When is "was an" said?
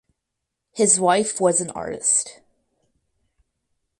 1.39-1.69